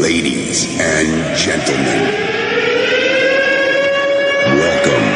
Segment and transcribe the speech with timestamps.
[0.00, 2.08] Ladies and gentlemen,
[4.56, 5.06] welcome.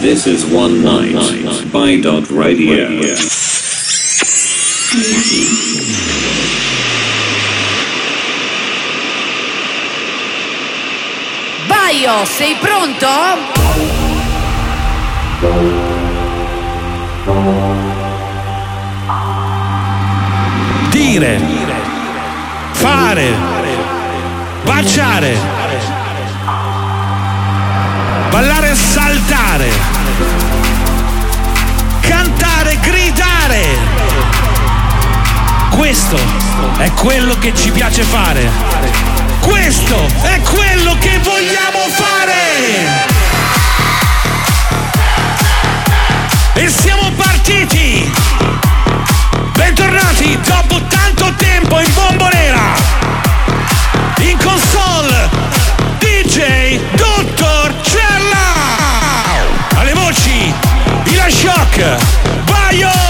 [0.00, 2.86] This is One Night by Dot Radio.
[11.66, 13.08] Baio, sei pronto?
[20.92, 21.49] Dire
[22.80, 23.34] fare,
[24.64, 25.36] baciare,
[28.30, 29.70] ballare e saltare,
[32.00, 33.64] cantare, gridare.
[35.76, 36.16] Questo
[36.78, 38.50] è quello che ci piace fare.
[39.40, 43.08] Questo è quello che vogliamo fare.
[46.54, 48.10] E siamo partiti!
[49.52, 50.99] Bentornati dopo tanto!
[51.20, 52.74] tutto tempo in bombonera.
[54.20, 55.28] In console,
[55.98, 59.36] DJ, Dottor Cella.
[59.76, 60.52] Alle voci,
[61.04, 61.96] Ila Shock,
[62.44, 63.09] Baio.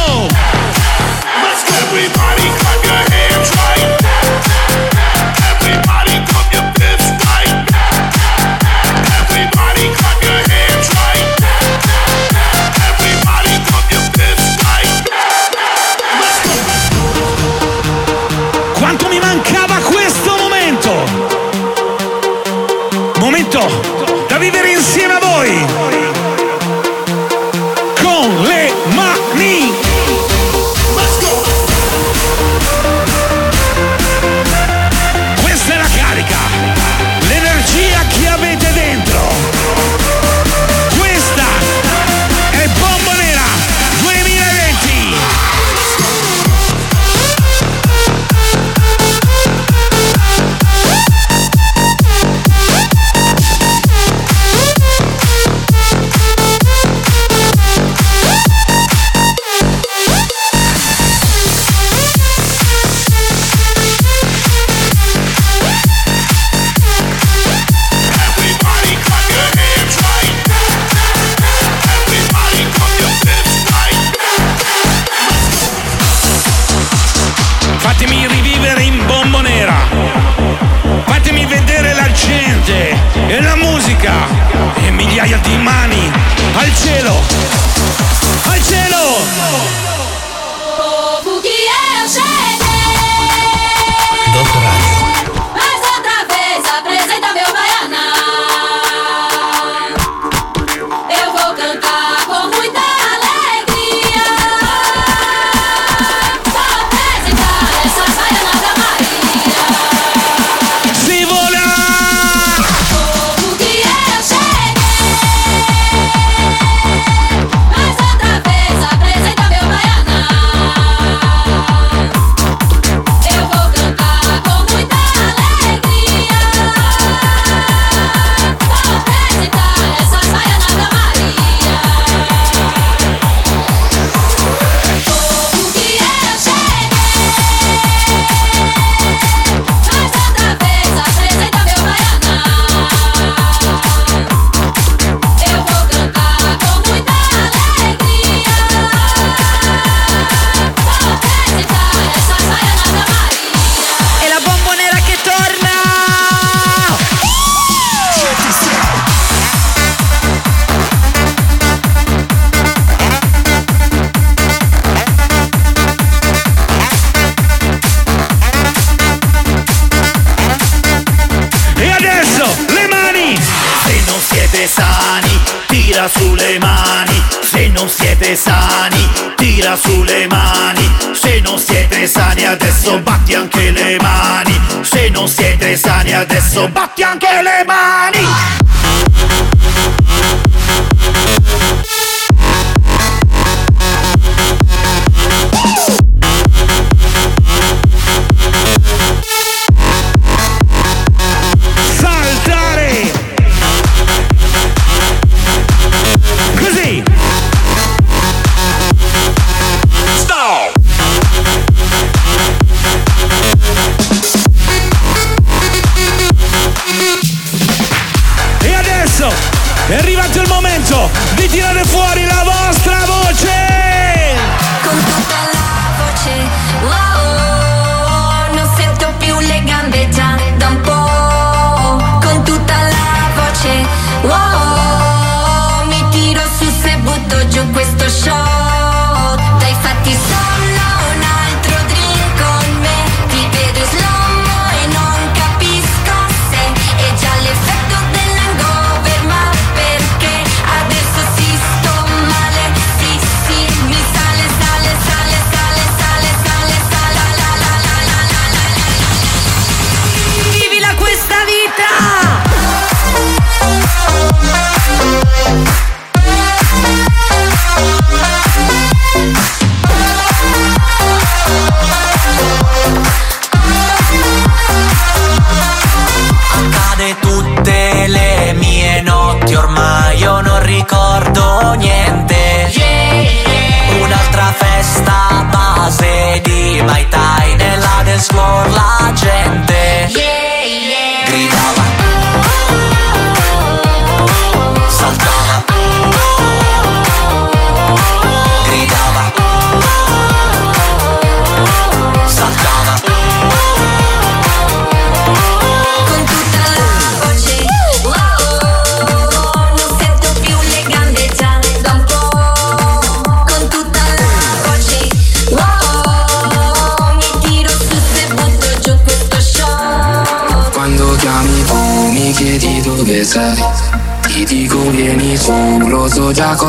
[178.20, 180.94] siete sani, tira sulle mani.
[181.12, 184.60] Se non siete sani adesso batti anche le mani.
[184.82, 188.59] Se non siete sani adesso batti anche le mani.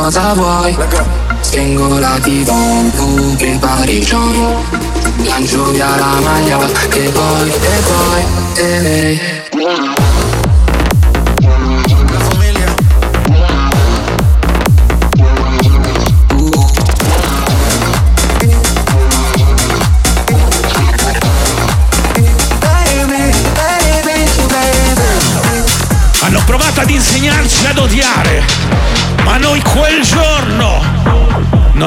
[0.02, 0.76] Cosa vuoi?
[1.42, 2.50] Spengo la TV,
[2.96, 4.64] tu prepari gioco
[5.26, 8.24] Lancio via la maglia e poi, e poi,
[8.56, 9.51] e Hanno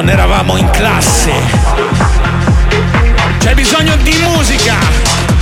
[0.04, 1.32] non eravamo in classe.
[3.38, 4.76] C'è bisogno di musica,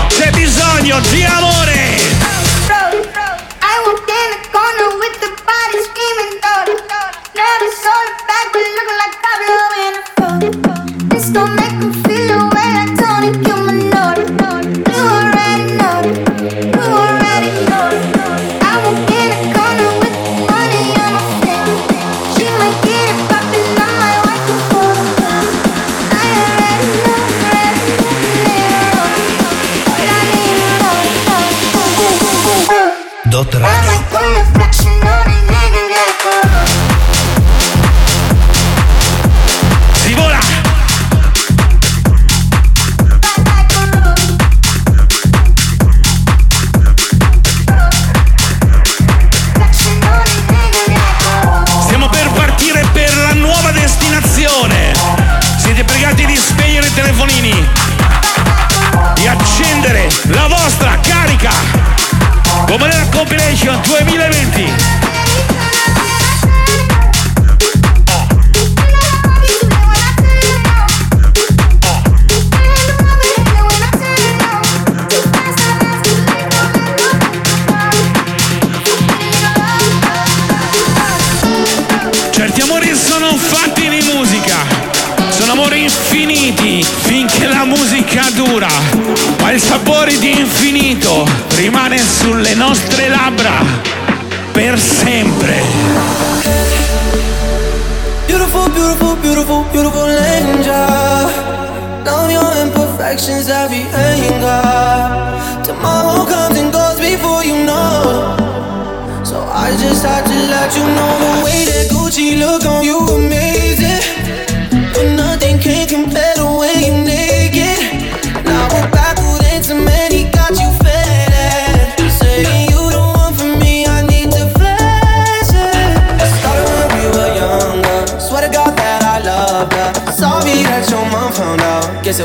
[0.07, 1.52] c'è bisogno di amore.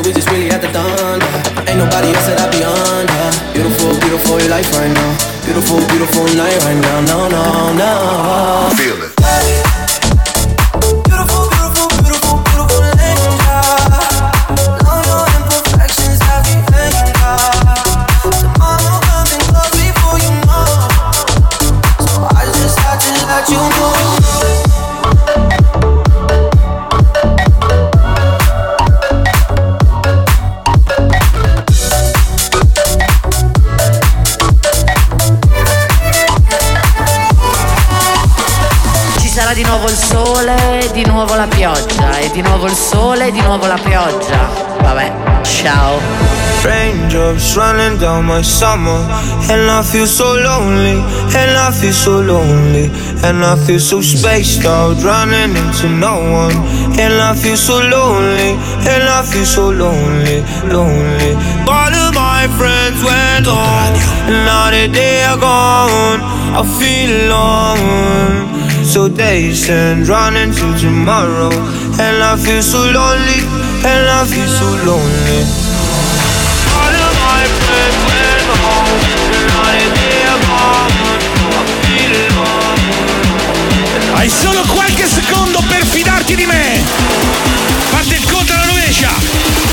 [0.05, 1.63] We just really had the ya.
[1.67, 3.53] Ain't nobody else that I be under.
[3.53, 5.17] Beautiful, beautiful life right now.
[5.43, 7.01] Beautiful, beautiful night right now.
[7.01, 8.75] No, no, no.
[8.77, 9.16] Feel it.
[40.97, 44.49] Di nuovo la pioggia e di nuovo il sole, di nuovo la pioggia.
[44.81, 45.13] Vabbè,
[45.43, 45.99] ciao.
[46.63, 49.05] Raindrops running down my summer
[49.47, 50.97] And I feel so lonely
[51.35, 52.89] And I feel so lonely
[53.21, 56.55] And I feel so spaced out Running into no one
[56.97, 58.57] And I feel so lonely
[58.89, 61.35] And I feel so lonely Lonely
[61.67, 66.21] All of my friends went And now that they are gone
[66.57, 71.51] I feel alone So days and running to tomorrow
[71.99, 73.43] And I feel so lonely
[73.83, 75.67] And I feel so lonely
[76.77, 79.01] all of my friends went home,
[79.33, 80.93] and now that they are gone,
[81.51, 82.79] I feel alone.
[84.15, 86.81] Hai solo qualche secondo per fidarti di me.
[87.89, 89.11] Parte il conto alla rovescia.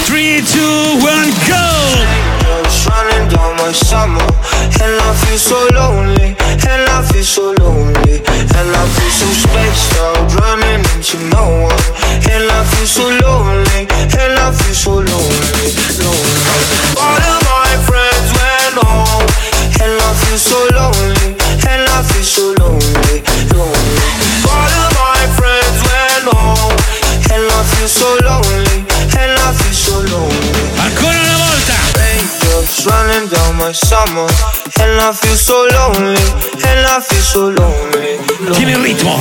[0.07, 0.61] 3, 2,
[0.99, 1.67] 1, go!
[2.65, 4.27] Just running down my summer,
[4.81, 6.35] and I feel so lonely,
[6.67, 8.23] and I feel so lonely,
[8.73, 11.19] I feel so spaced out, running into
[12.31, 12.49] and
[12.89, 13.85] so lonely,
[14.17, 14.39] and
[14.73, 15.69] so lonely,
[16.01, 16.41] lonely.
[16.97, 19.29] All of my friends went home,
[19.85, 21.37] and I feel so lonely,
[21.69, 21.83] and
[22.25, 23.21] so lonely,
[23.53, 24.09] lonely.
[24.49, 26.79] All of my friends went home,
[27.37, 28.79] and I feel so lonely,
[29.21, 30.63] and I feel so lonely.
[30.81, 31.77] Ancora una volta.
[32.01, 36.21] Raindrops running down my summer And I feel so lonely.
[36.65, 38.19] And I feel so lonely.
[38.53, 39.21] Tieni il ritmo.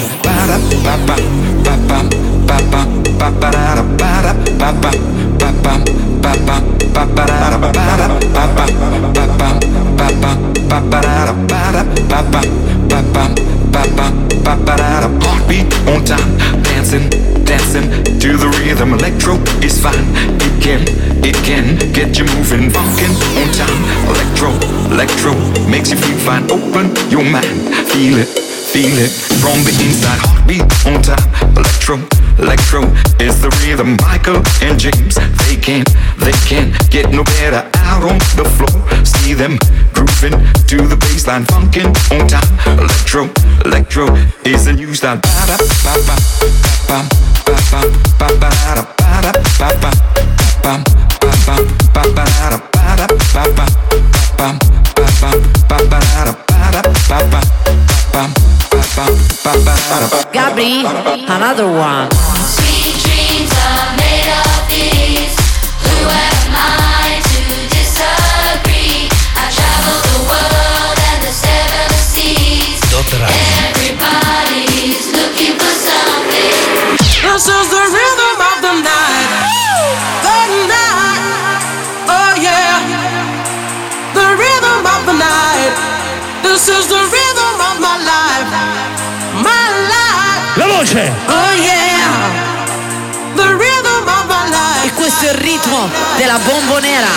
[15.22, 17.10] Heartbeat on time, dancing,
[17.44, 18.94] dancing to the rhythm.
[18.94, 20.06] Electro is fine,
[20.40, 20.82] it can,
[21.24, 22.70] it can get you moving.
[22.70, 23.80] Funkin' on time,
[24.12, 24.50] electro,
[24.92, 25.34] electro
[25.70, 26.44] makes you feel fine.
[26.52, 30.20] Open your mind, feel it, feel it from the inside.
[30.20, 31.24] Heartbeat on time,
[31.56, 31.96] electro,
[32.40, 32.82] electro
[33.20, 33.96] is the rhythm.
[34.02, 35.16] Michael and James,
[35.48, 35.88] they can't,
[36.20, 38.76] they can't get no better out on the floor.
[39.06, 39.58] See them
[39.94, 40.36] grooving
[40.68, 42.80] to the baseline, funkin' on time.
[42.80, 43.30] Electro,
[43.66, 44.06] electro
[44.44, 45.22] is the new style.
[60.32, 60.86] Gabri,
[61.28, 62.10] another one.
[62.48, 65.36] Sweet dreams are made of these.
[65.84, 67.44] Who am I to
[67.76, 69.12] disagree?
[69.36, 72.80] I travel the world and the seven seas.
[73.68, 76.56] Everybody's looking for something.
[77.20, 79.63] This is the rhythm of the night.
[84.64, 85.76] Rhythm of the night.
[86.42, 88.50] This is the rhythm of my life.
[89.44, 90.58] My life.
[90.58, 92.08] La voce Oh yeah.
[93.36, 94.86] The rhythm of my life.
[94.86, 97.12] E questo è il ritmo della bombonera.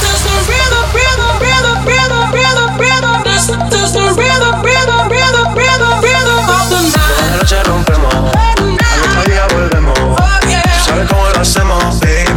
[0.00, 3.22] This is the rhythm, rhythm, rhythm, rhythm, rhythm, rhythm.
[3.22, 7.36] This this the rhythm, rhythm, rhythm, rhythm, rhythm of the night.
[7.36, 9.98] noche rompemos, al otro día volvemos.
[9.98, 10.62] Oh yeah.
[10.62, 12.29] Tú sabes cómo lo hacemos, baby.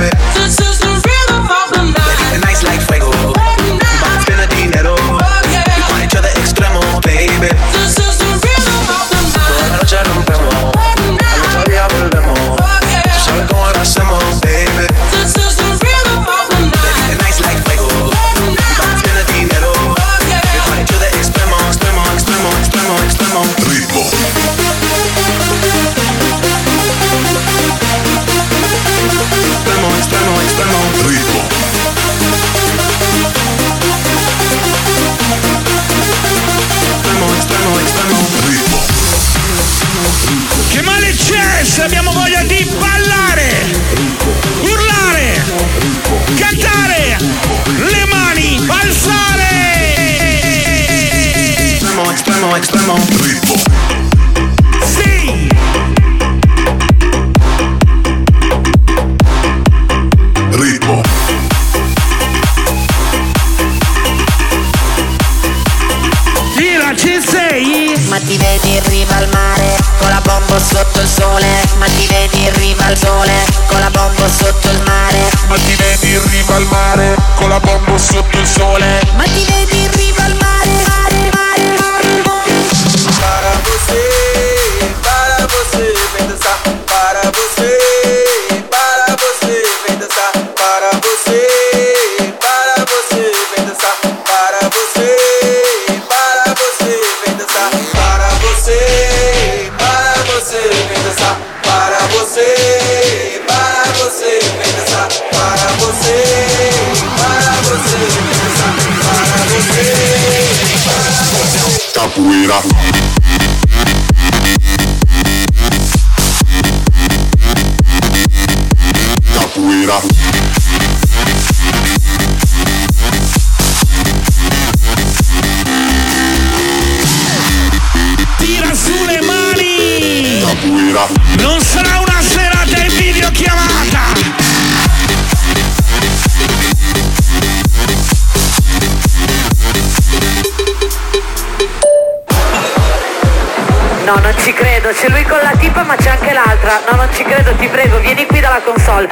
[144.44, 146.82] Ci credo, c'è lui con la tipa ma c'è anche l'altra.
[146.90, 149.08] No, non ci credo, ti prego, vieni qui dalla console.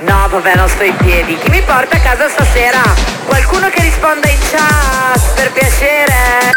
[0.00, 1.38] No, vabbè, non sto in piedi.
[1.38, 2.82] Chi mi porta a casa stasera?
[3.24, 6.52] Qualcuno che risponda in chat, per piacere.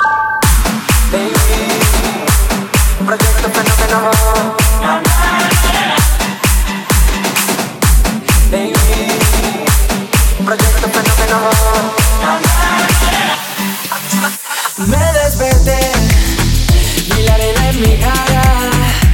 [3.05, 3.49] Progetto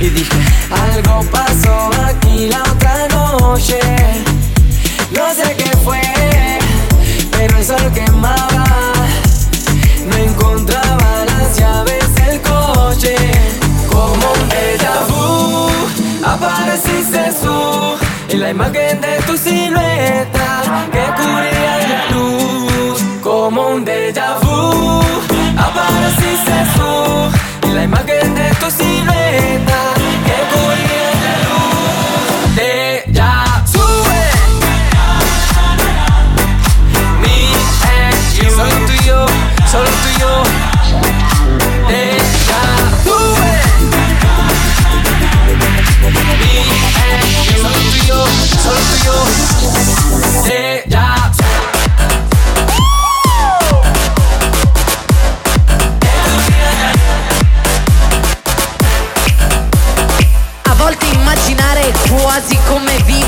[0.06, 3.80] Algo pasó aquí la otra noche
[5.10, 6.00] No sé qué fue,
[7.32, 8.66] pero el sol quemaba.
[10.08, 13.16] No encontraba las llaves del coche.
[13.90, 15.70] Como un déjà vu,
[16.24, 17.98] apareciste tú.
[18.30, 23.02] Y la imagen de tu silueta que cubría la luz.
[23.24, 25.02] Como un déjà vu,
[25.58, 27.68] apareciste tú.
[27.68, 28.95] Y la imagen de tu silueta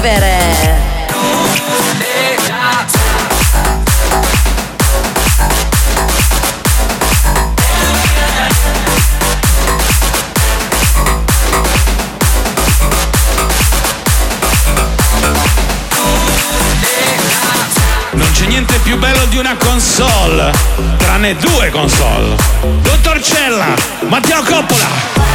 [0.08, 0.86] vivere.
[18.48, 20.52] Niente più bello di una console,
[20.98, 22.36] tranne due console.
[22.82, 23.76] Dottor Cella,
[24.08, 25.26] Matteo Coppola.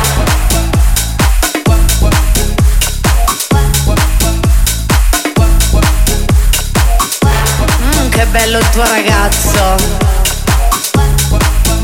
[8.33, 9.77] Bello il tuo ragazzo.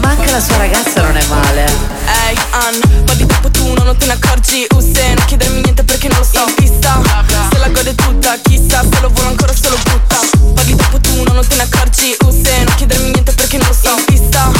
[0.00, 1.66] Ma anche la sua ragazza non è male.
[2.08, 4.66] Ehi, Ann, po' di tempo tu non te ne accorgi.
[4.74, 6.44] Usse, non chiedermi niente perché non lo so.
[6.46, 7.00] In pista,
[7.50, 10.18] se la gode tutta Chissà se lo vuole ancora se lo butta.
[10.54, 12.16] Po' di tempo tu non te ne accorgi.
[12.24, 13.94] Usse, non chiedermi niente perché non lo so.
[13.96, 14.50] In pista,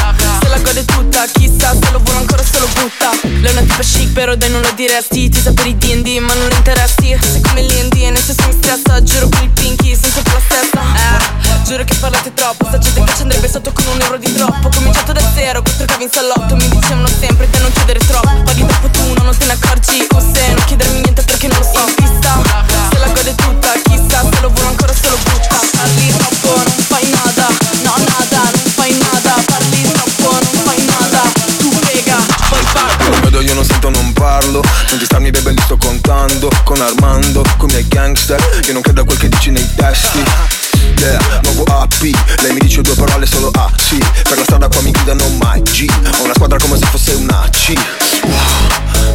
[0.41, 3.11] se la gode tutta Chissà se lo vuole ancora se lo butta.
[3.23, 5.29] Lei è una tipa chic però dai non lo diresti.
[5.29, 7.17] Ti sa per i D&D ma non interessi.
[7.21, 9.03] Sei come l'I&D e nel senso mi stressa.
[9.03, 10.81] Giuro con il pinky senza più la stessa.
[10.81, 12.67] Eh, giuro che parlate troppo.
[12.67, 14.69] Sta gente che ci andrebbe sotto con un euro di troppo.
[14.69, 16.57] Cominciato da zero, quattro cavi in salotto.
[16.57, 18.29] Mi dicevano sempre da non chiedere troppo.
[18.29, 21.59] Ma di troppo tu non te ne accorgi O se non chiedermi niente perché non
[21.59, 21.85] lo so.
[21.95, 22.43] Pista,
[22.91, 25.61] se la gode tutta Chissà se lo vuole ancora se lo butta.
[25.77, 27.47] Parli troppo, non fai nada.
[27.83, 29.35] No nada, non fai nada.
[29.47, 31.23] Parli troppo, non fai nada.
[31.59, 32.17] Tu pega,
[32.49, 33.11] poi parlo.
[33.11, 34.63] Non vedo io non sento non parlo.
[34.91, 36.51] Non ti starmi bebe li sto contando.
[36.65, 38.41] Con Armando, con i miei gangster.
[38.67, 40.68] Io non credo a quel che dici nei testi
[40.99, 42.01] Yeah, nuovo AP
[42.43, 43.99] Lei mi dice due parole solo A, sì.
[44.23, 45.87] Per la strada qua mi gridano mai G.
[46.19, 47.73] Ho una squadra come se fosse una C.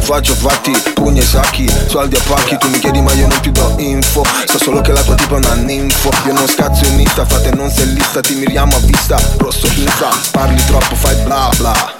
[0.00, 3.50] Faccio fatti, pugni e sacchi Soldi a pacchi, tu mi chiedi ma io non ti
[3.52, 4.24] do info.
[4.46, 6.10] So solo che la tua tipa è una ninfo.
[6.26, 10.08] Io non scazzo in Insta, frate non sei lista Ti miriamo a vista, rosso insta
[10.30, 11.94] Parli troppo, fai bla bla.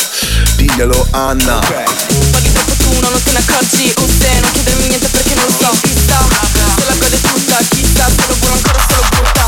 [0.56, 1.58] Diglielo Anna.
[1.58, 3.92] Po' di tempo tu non te ne accorgi.
[3.98, 6.18] Usse, non chiedermi niente perché non lo so Chissà,
[6.78, 9.43] se la gode tutta Chissà, se lo vuole ancora se lo butta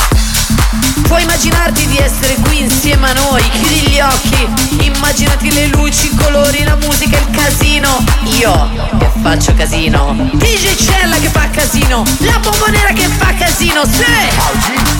[1.06, 6.14] Puoi immaginarti di essere qui insieme a noi, chiudi gli occhi, immaginati le luci, i
[6.16, 8.04] colori, la musica, il casino.
[8.38, 10.14] Io che faccio casino.
[10.32, 14.95] DJ Cella che fa casino, la bombonera che fa casino, sì!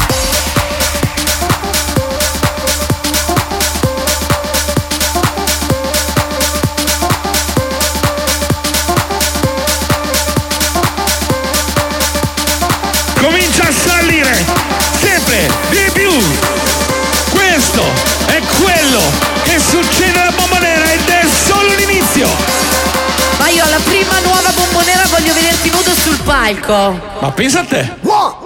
[26.27, 27.01] Palco.
[27.21, 27.89] Ma pensa a te.
[28.03, 28.46] One,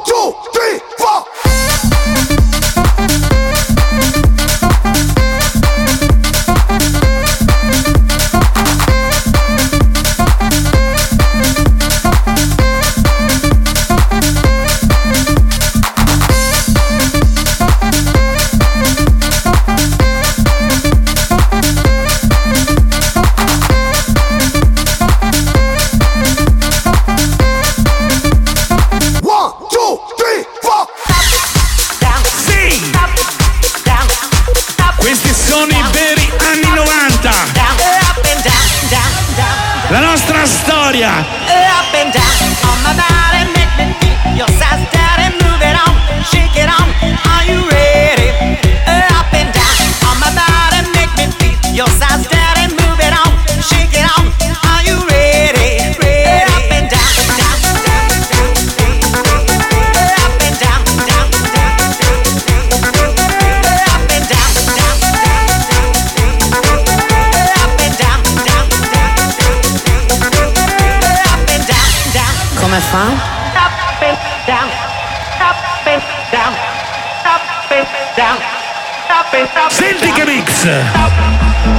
[80.62, 80.94] Yes.
[80.94, 81.12] Up,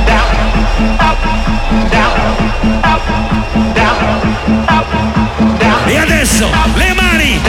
[0.08, 0.34] down,
[1.00, 1.22] up,
[1.92, 2.18] down,
[2.84, 3.04] up,
[3.76, 4.00] down,
[4.68, 4.88] up,
[5.60, 5.88] down.
[5.88, 7.40] E adesso le mani.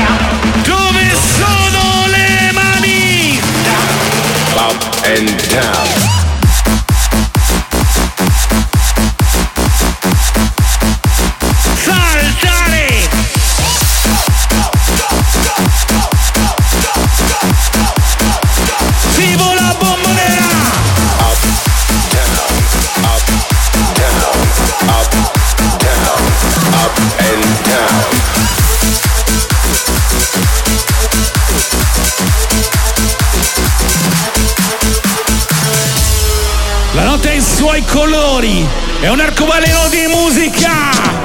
[0.63, 3.41] Dove sono le mani?
[4.57, 6.02] Up and down.
[37.93, 38.67] Colori,
[39.01, 41.22] è un arcobaleno di musica!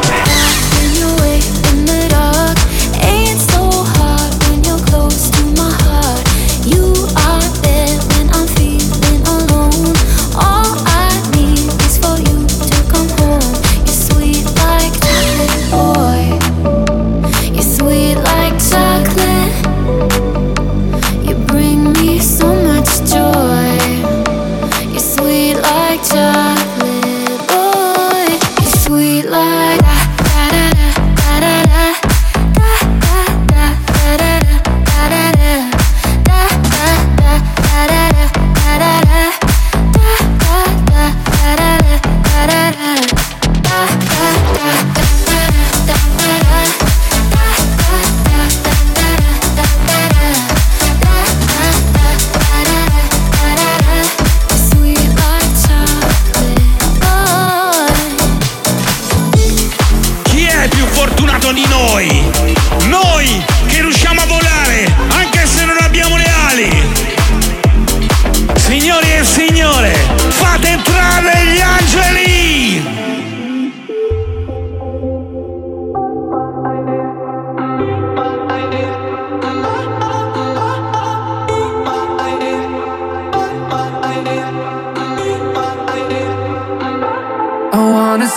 [70.40, 72.96] Fate entrare gli angeli!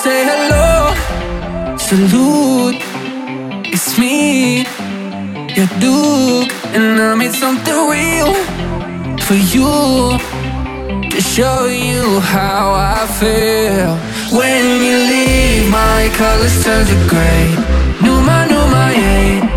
[0.03, 0.95] Say hello,
[1.77, 2.81] salute.
[3.67, 4.65] It's me,
[5.57, 8.33] your Duke, and I made something real
[9.19, 10.30] for you
[11.21, 13.97] show you how I feel.
[14.37, 17.55] When you leave, my colors turn to gray.
[18.03, 19.50] Numa, Numa, yeah.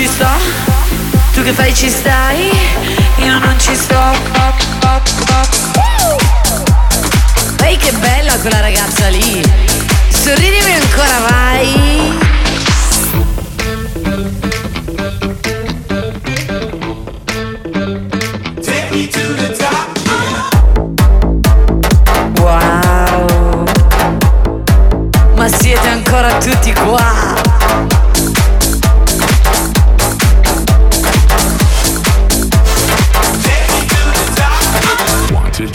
[0.00, 0.28] Ci sto.
[1.34, 2.50] Tu che fai ci stai?
[3.16, 4.00] Io non ci sto.
[7.62, 9.42] Ehi che bella quella ragazza lì.
[10.08, 10.59] Sorridimi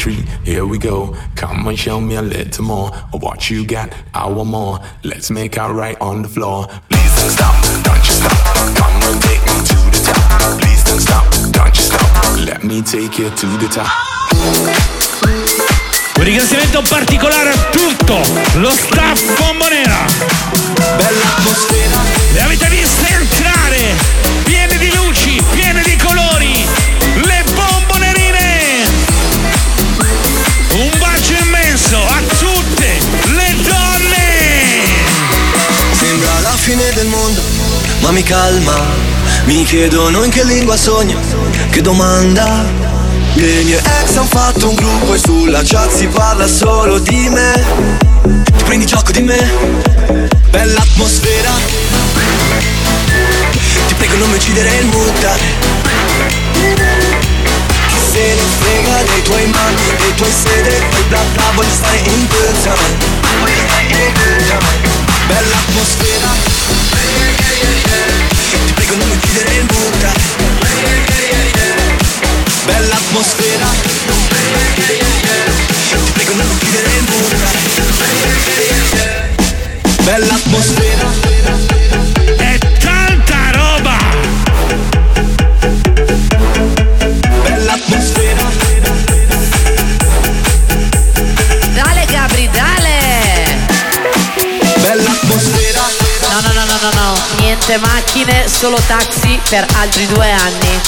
[0.05, 1.15] Three, here we go.
[1.35, 3.89] Come and show me a little more of what you got.
[4.13, 4.79] I want more.
[5.03, 6.67] Let's make out right on the floor.
[6.89, 8.37] Please don't stop, don't you stop.
[8.77, 10.61] Come and take me to the top.
[10.61, 12.37] Please don't stop, don't you stop.
[12.45, 13.89] Let me take you to the top.
[16.17, 18.21] Un ringraziamento particolare a tutto
[18.59, 20.05] lo staff Bombonera.
[20.97, 21.99] Bella atmosfera.
[22.31, 23.95] Le avete viste entrare,
[24.43, 25.04] piene di luci,
[36.95, 37.41] del mondo,
[37.99, 38.73] ma mi calma.
[39.45, 41.19] Mi chiedono in che lingua sogno,
[41.69, 42.63] che domanda.
[43.34, 47.65] Le mie ex han fatto un gruppo e sulla chat si parla solo di me.
[48.45, 49.51] Ti prendi gioco di me?
[50.49, 51.51] Bella atmosfera.
[53.88, 54.89] Ti prego non mi uccidere il.
[57.89, 62.27] Chi se ne frega dei tuoi mani, dei tuoi segreti, bla bla, voglio stare in
[62.27, 62.69] good.
[63.39, 64.58] Voglio stare in good.
[65.27, 66.54] Bella atmosfera
[68.86, 70.13] fai come uccidere il Buddha
[72.65, 73.67] Bella atmosfera.
[75.95, 77.50] Ti fai come uccidere il Buddha
[80.04, 81.85] Bella atmosfera.
[97.65, 100.82] Niente macchine, solo taxi per altri due anni.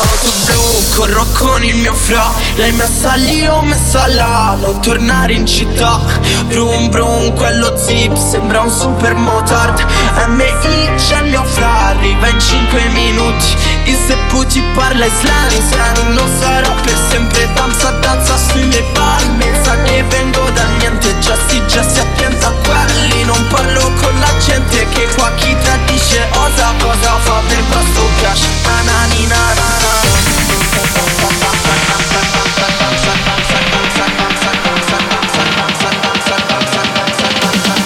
[0.00, 0.60] Auto blu,
[0.94, 4.56] corro con il mio fra L'hai messa lì, ho messa là.
[4.60, 6.00] Non tornare in città.
[6.46, 9.84] Brum brum, quello zip Sembra un super motard
[10.28, 13.56] MI c'è il mio fra Arriva in 5 minuti.
[13.84, 19.80] Il seppu ti parla islamico Non sarà per sempre danza, danza sui miei palmi Sa
[19.82, 20.51] che vengo
[20.92, 25.08] da niente Già si, già si attenta a quelli Non parlo con la gente Che
[25.14, 30.00] qua chi tradisce osa Cosa fa per questo cash Anani na na na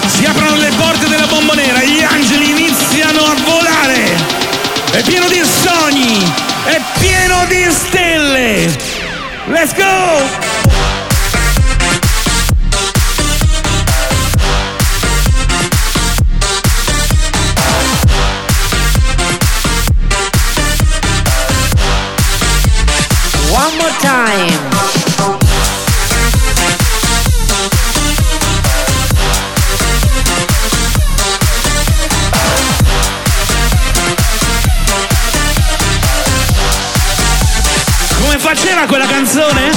[0.07, 4.15] Si aprono le porte della bombonera, gli angeli iniziano a volare.
[4.91, 6.23] È pieno di sogni,
[6.65, 8.75] è pieno di stelle.
[9.45, 10.36] Let's go!
[38.87, 39.76] Quella canzone?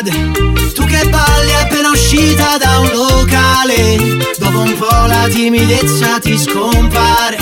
[0.00, 0.12] cade
[0.74, 3.96] Tu che balli appena uscita da un locale.
[4.38, 7.36] Dopo un po' la timidezza ti scompare.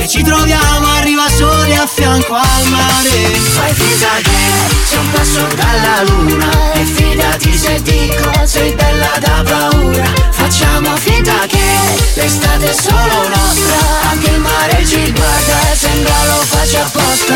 [0.00, 3.34] E ci troviamo arriva soli a fianco al mare.
[3.54, 4.38] Fai finta che
[4.86, 6.72] sei un passo dalla luna.
[6.74, 10.06] E fidati se dico sei bella da paura.
[10.30, 11.66] Facciamo finta che
[12.14, 13.76] l'estate è solo nostra.
[14.10, 17.34] Anche il mare ci guarda e sembra lo faccia apposta.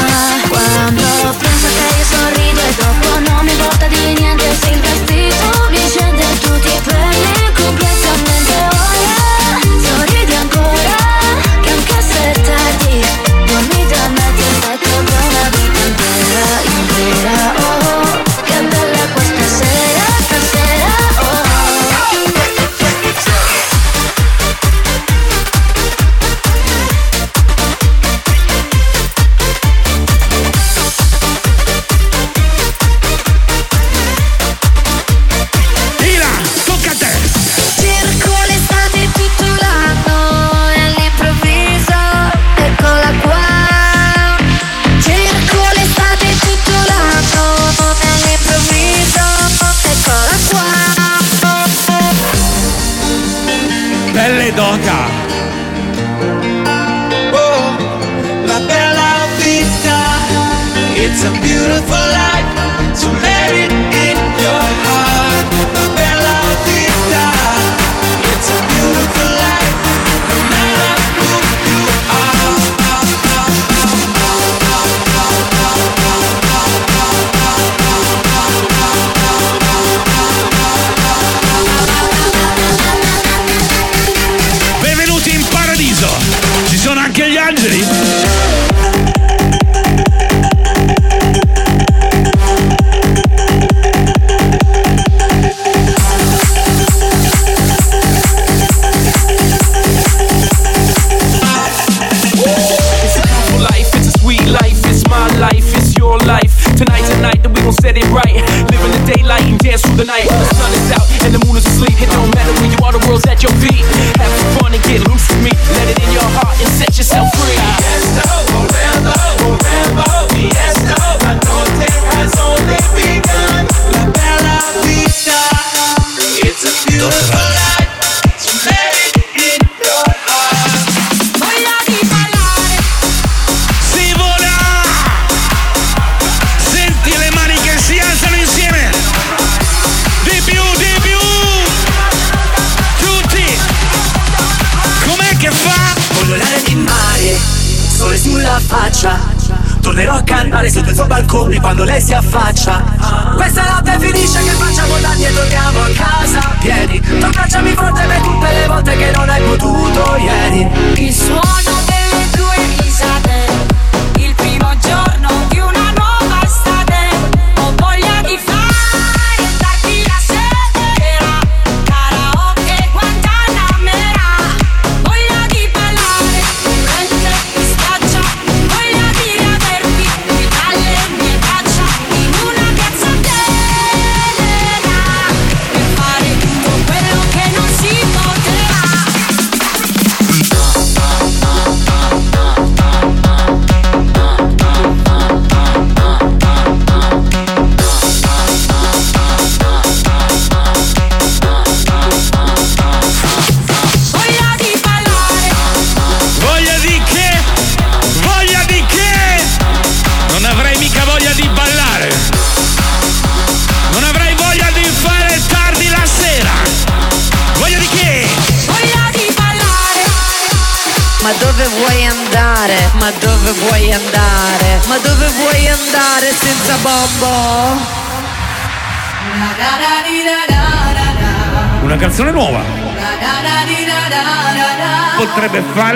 [0.48, 2.41] Quando penso che io sorrido
[2.76, 5.21] dopo non mi importa di niente Se il vestito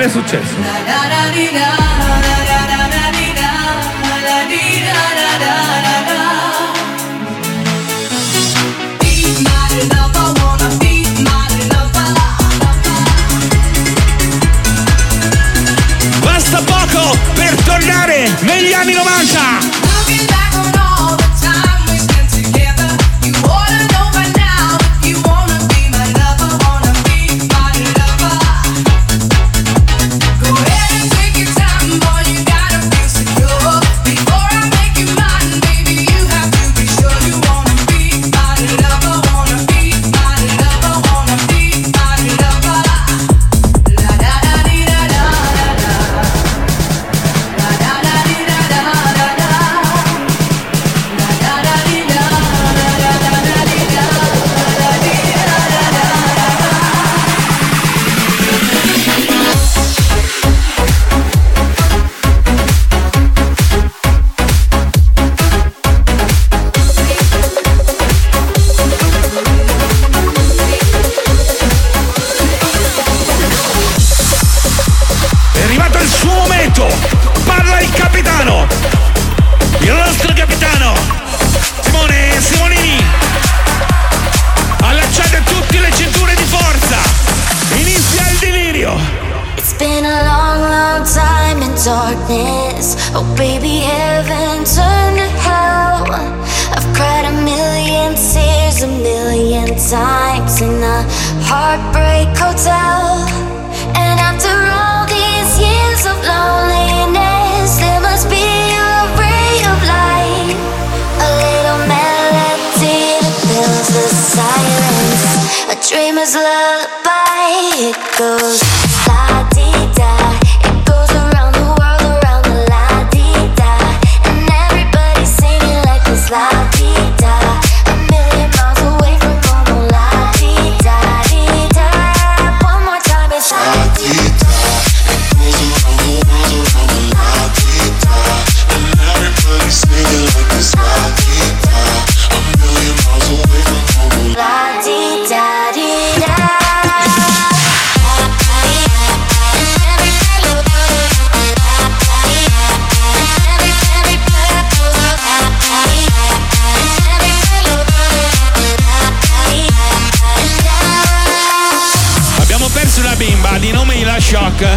[0.06, 0.95] è successo?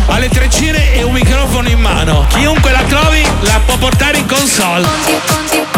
[0.07, 0.11] eh?
[0.11, 2.25] Ha le treccine e un microfono in mano.
[2.29, 4.85] Chiunque la trovi la può portare in console.
[4.85, 5.68] Ponti, ponti,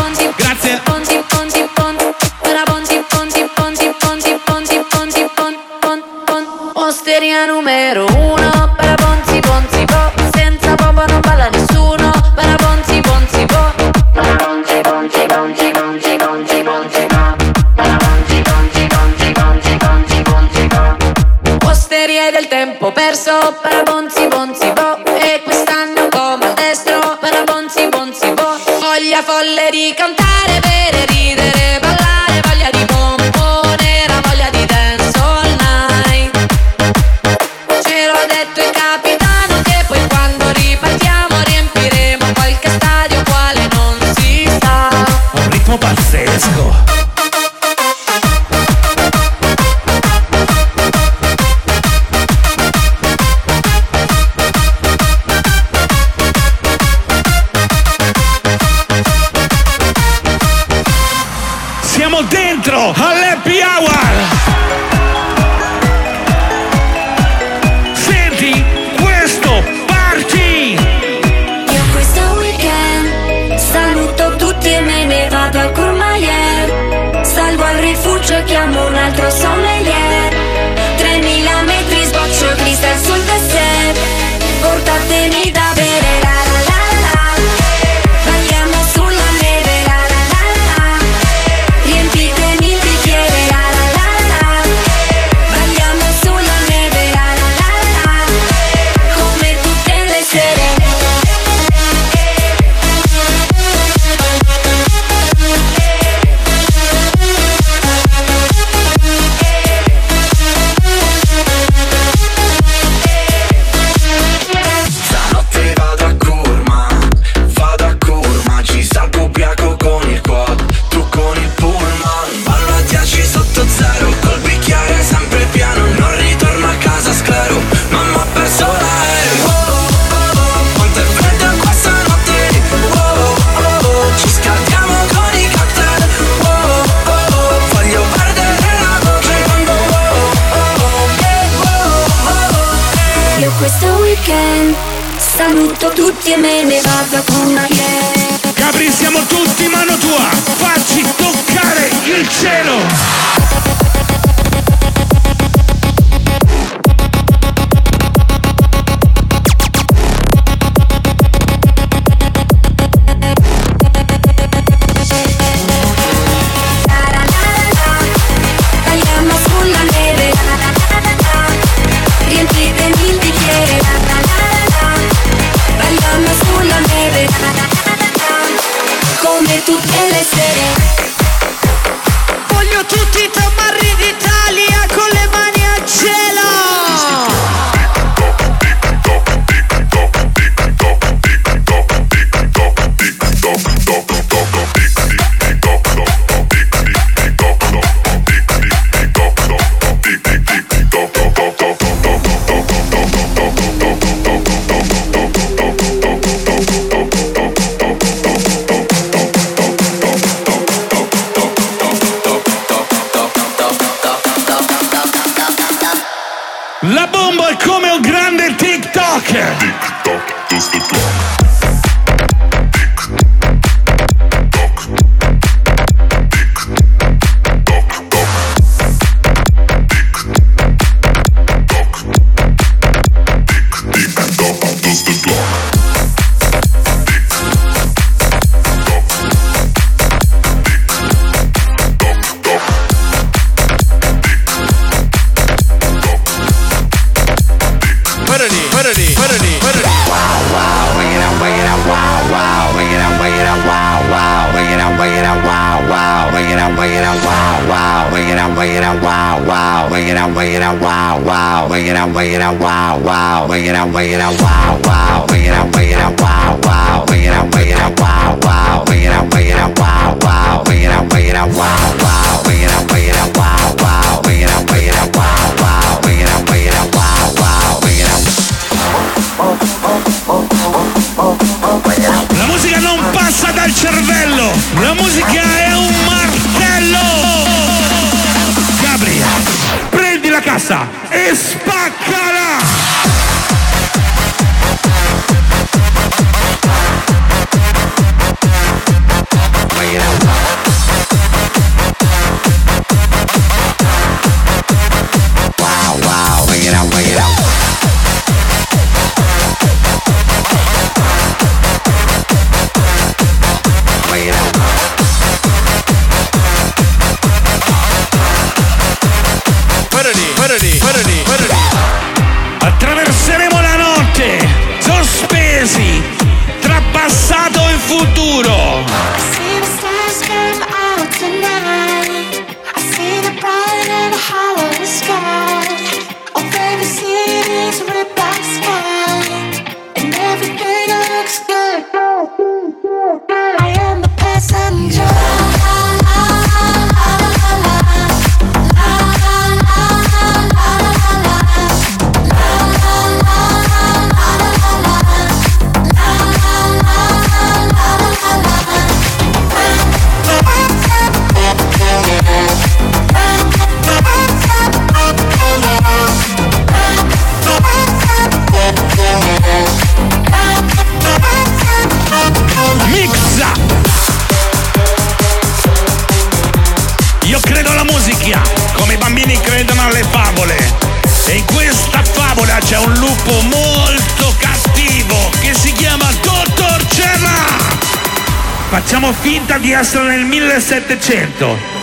[389.22, 391.80] finta di essere nel 1700.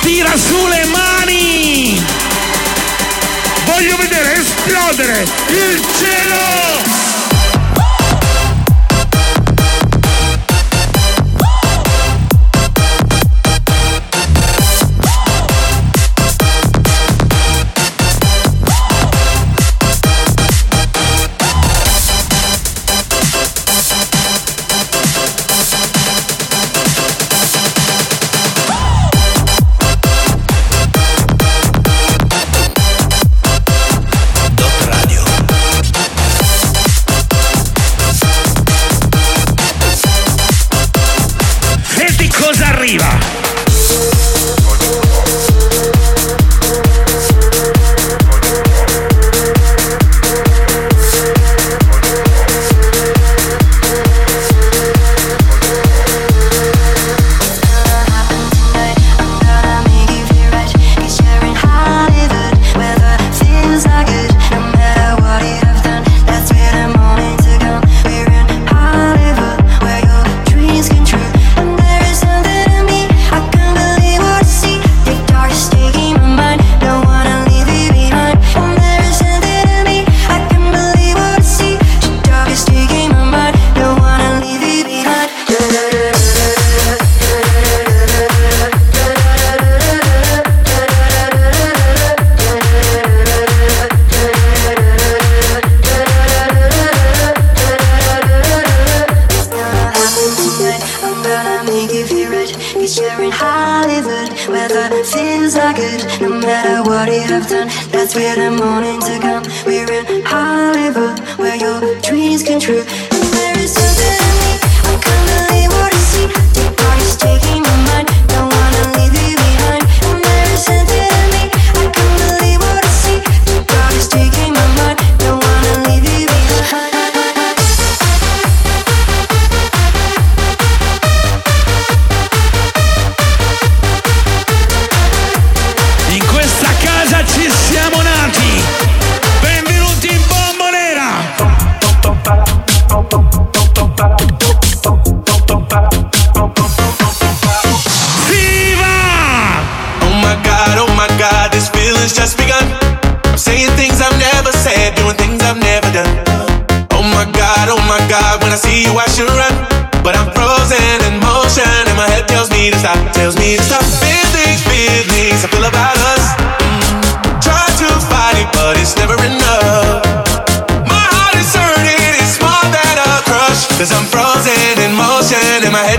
[0.00, 0.71] Tira sulla
[4.92, 6.71] esplodere il cielo!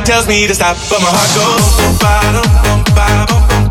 [0.06, 2.12] tells me to stop, but my heart goes boom, ba,
[2.64, 3.70] boom, ba, boom,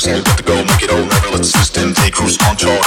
[0.00, 2.80] 100% to go, make it all, never let the system take cruise control.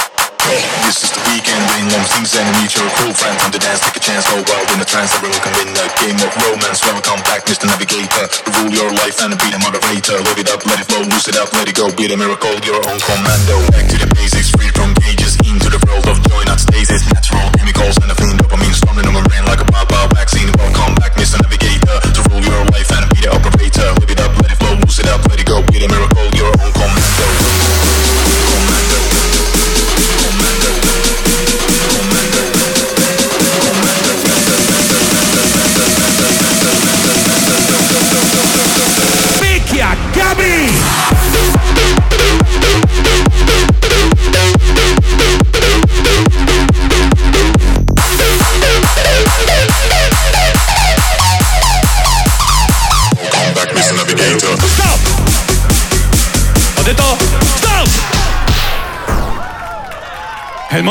[0.82, 3.80] This is the weekend, rain warm things and meet your cool friend Time to dance,
[3.80, 6.28] take a chance, oh, go wild in the trance Everyone can win a game of
[6.36, 6.84] romance.
[6.84, 7.64] Welcome back, Mr.
[7.64, 8.28] Navigator.
[8.60, 10.20] Rule your life and be the moderator.
[10.20, 11.88] Load it up, let it flow, loose it up, let it go.
[11.96, 13.56] Be the miracle, your own commando.
[13.72, 14.13] Back to the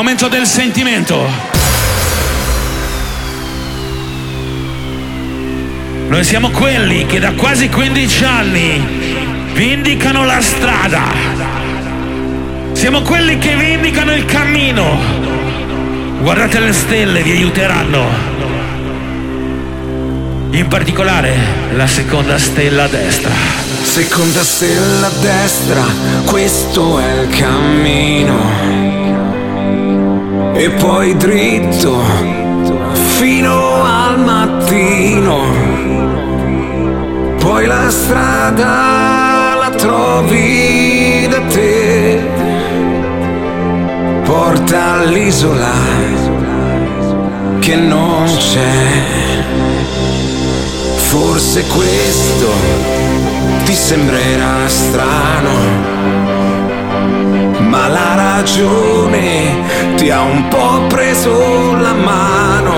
[0.04, 1.18] momento del sentimento.
[6.08, 11.04] Noi siamo quelli che da quasi 15 anni vendicano la strada.
[12.72, 14.98] Siamo quelli che vendicano il cammino.
[16.20, 18.04] Guardate le stelle, vi aiuteranno.
[20.50, 21.34] In particolare
[21.76, 23.32] la seconda stella a destra.
[23.82, 25.82] Seconda stella a destra,
[26.26, 28.93] questo è il cammino.
[30.54, 32.00] E poi dritto
[33.18, 35.38] fino al mattino.
[37.38, 42.22] Poi la strada la trovi da te.
[44.24, 45.72] Porta all'isola
[47.58, 49.42] che non c'è.
[50.96, 52.50] Forse questo
[53.64, 55.50] ti sembrerà strano,
[57.84, 62.76] ma la ragione ti ha un po' preso la mano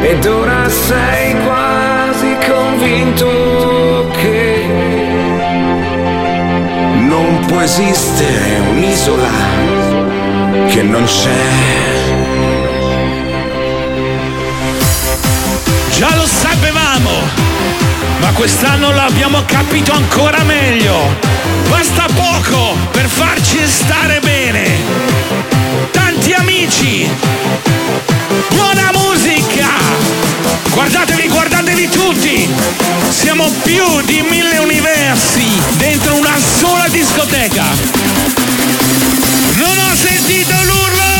[0.00, 4.64] ed ora sei quasi convinto che
[6.98, 9.34] non può esistere un'isola
[10.68, 11.44] che non c'è.
[15.90, 17.10] Già lo sapevamo,
[18.20, 21.55] ma quest'anno l'abbiamo capito ancora meglio.
[21.68, 24.70] Basta poco per farci stare bene.
[25.90, 27.08] Tanti amici,
[28.50, 29.68] buona musica.
[30.72, 32.48] Guardatevi, guardatevi tutti.
[33.10, 35.46] Siamo più di mille universi
[35.76, 37.64] dentro una sola discoteca.
[39.54, 41.15] Non ho sentito l'urlo!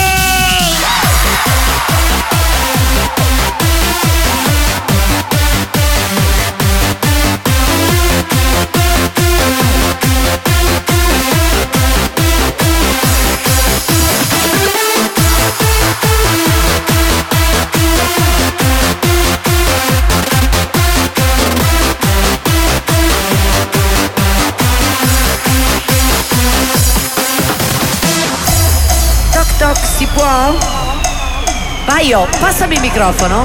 [32.07, 33.45] Paio, passami il microfono.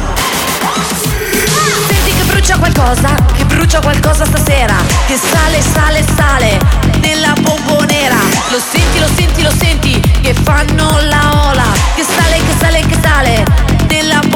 [1.87, 4.75] Senti che brucia qualcosa, che brucia qualcosa stasera,
[5.07, 6.59] che sale, sale, sale
[6.99, 8.17] nella bombonera.
[8.51, 12.97] Lo senti, lo senti, lo senti, che fanno la ola, che sale, che sale, che
[13.01, 13.43] sale
[13.87, 14.30] nella bombonera.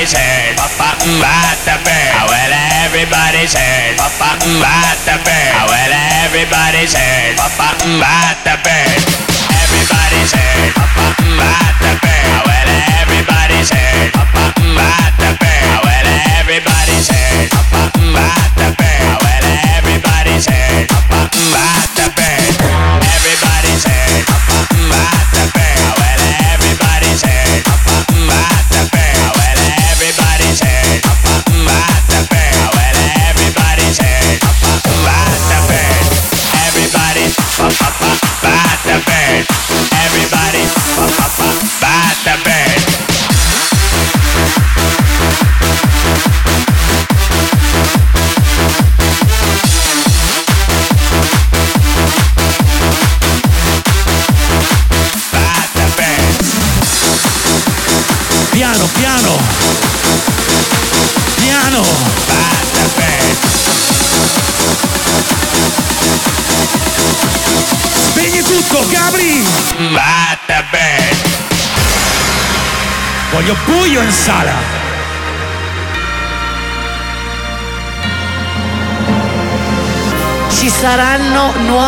[0.00, 2.12] everybody's heard Papa mm, what the bird.
[2.16, 5.52] Oh well, everybody's heard Papa mm, what the bird.
[5.60, 5.92] Oh well,
[6.24, 8.56] everybody's heard Papa mm, what the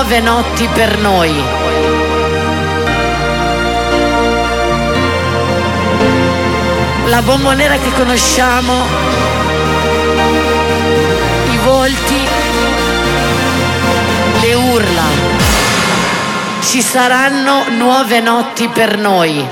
[0.02, 1.32] nuove notti per noi.
[7.06, 8.84] La bombonera che conosciamo,
[11.52, 12.28] i volti,
[14.40, 15.04] le urla.
[16.62, 19.46] Ci saranno nuove notti per noi.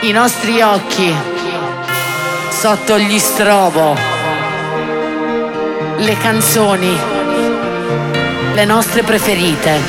[0.00, 1.14] I nostri occhi
[2.48, 4.16] sotto gli strobo
[5.98, 7.15] le canzoni,
[8.56, 9.82] le nostre preferite.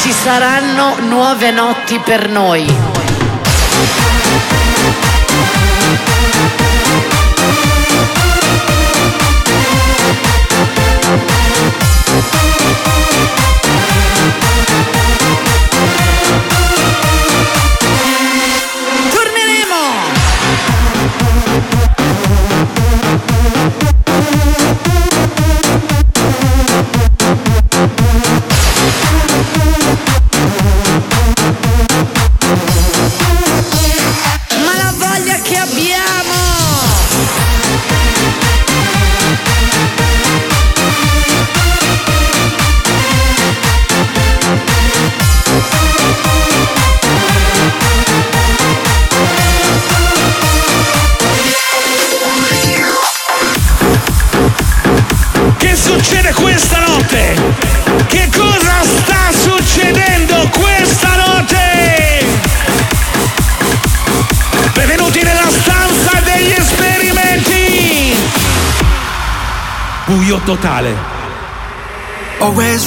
[0.00, 2.96] Ci saranno nuove notti per noi.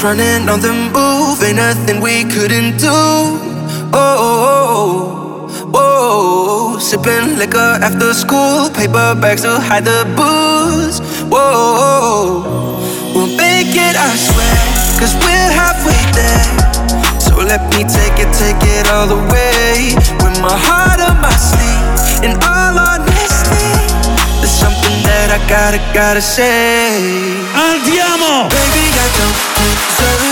[0.01, 2.87] Always running on the move, ain't nothing we couldn't do.
[2.87, 6.79] Oh, oh, oh, oh.
[6.79, 10.99] sipping liquor after school, paper bags to hide the booze.
[11.27, 12.43] Whoa,
[13.13, 14.59] we'll make it, I swear,
[14.99, 16.47] cause we're halfway there.
[17.19, 19.95] So let me take it, take it all the way.
[20.23, 23.67] With my heart on my sleeve, in all honesty,
[24.39, 26.95] there's something that I gotta, gotta say.
[27.51, 28.47] Andiamo!
[28.47, 29.48] Baby, I don't
[29.99, 30.28] Sorry.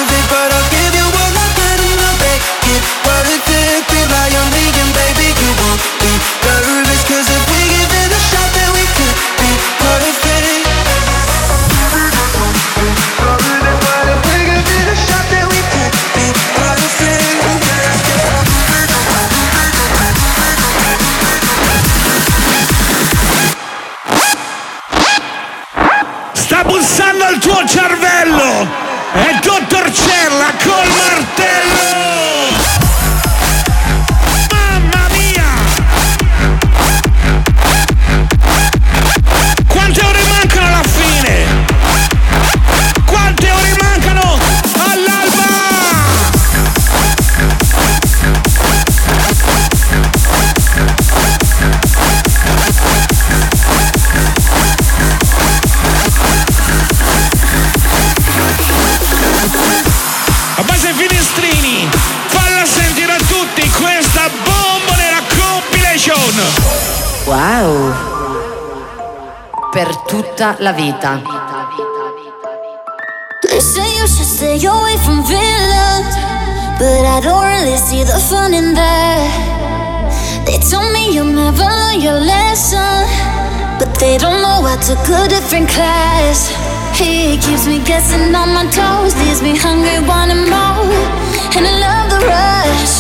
[70.38, 71.22] Tutta la vita.
[73.42, 76.14] They say you should stay away from villains,
[76.78, 79.34] but I don't really see the fun in that.
[80.46, 83.10] They told me you'll never learn your lesson,
[83.80, 86.54] but they don't know I took a different class.
[86.94, 90.86] He keeps me guessing on my toes, leaves me hungry, wanting more,
[91.58, 92.96] and I love the rush.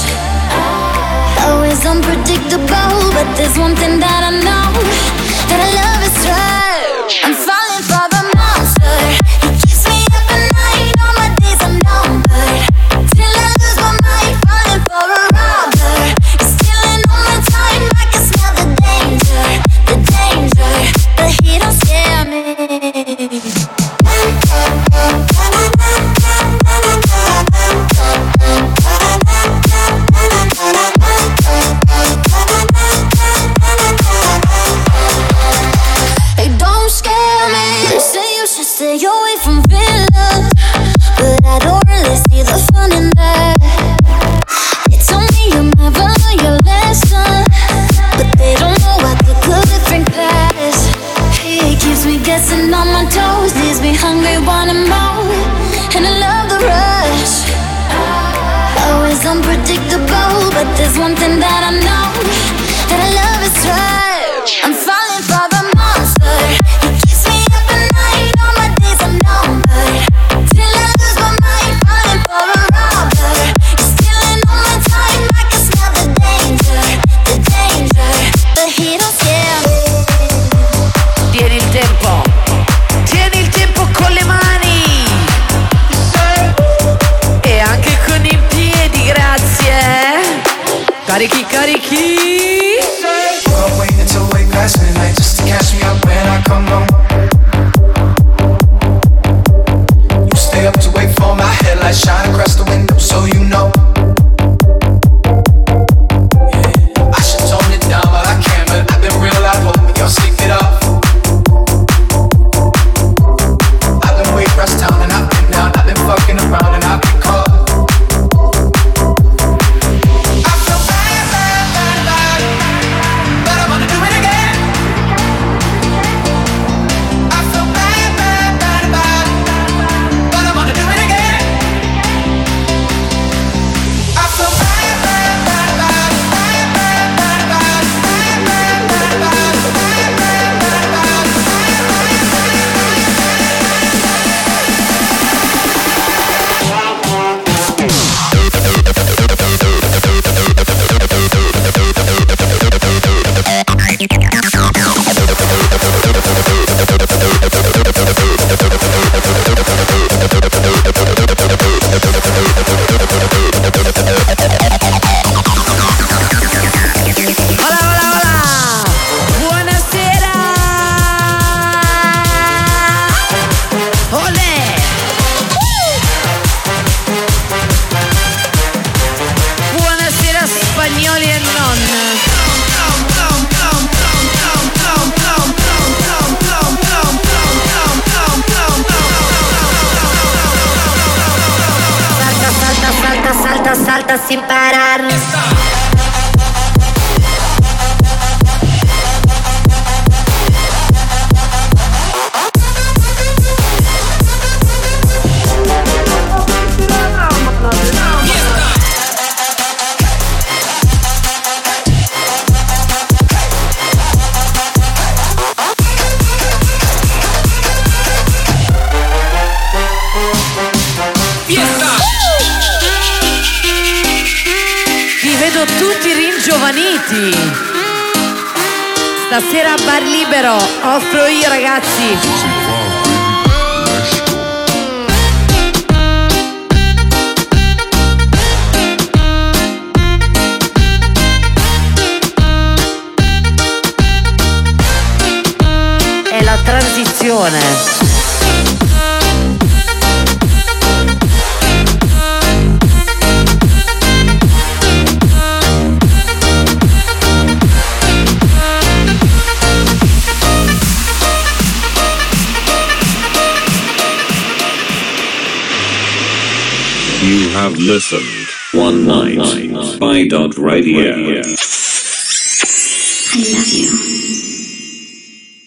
[1.46, 4.74] Always unpredictable, but there's one thing that I know
[5.50, 6.57] that I love is rush.
[7.10, 7.47] I'm
[61.00, 61.67] one thing that I